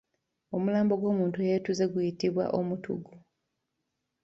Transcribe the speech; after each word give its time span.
Omulambo 0.55 0.93
gw’omuntu 1.01 1.37
eyeetuze 1.45 1.85
guyitibwa 1.93 2.45
omutugu. 2.59 3.13